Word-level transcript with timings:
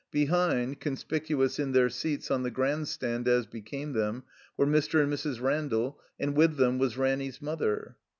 Behind, 0.09 0.79
conspicuous 0.79 1.59
in 1.59 1.73
their 1.73 1.87
seats 1.87 2.31
on 2.31 2.41
the 2.41 2.49
Grand 2.49 2.87
Stand 2.87 3.27
as 3.27 3.45
became 3.45 3.93
them, 3.93 4.23
were 4.57 4.65
Mr. 4.65 5.03
and 5.03 5.13
Mrs. 5.13 5.39
Randall, 5.39 5.99
and 6.19 6.35
with 6.35 6.55
them 6.57 6.79
was 6.79 6.97
Ranny's 6.97 7.39
mother. 7.39 7.97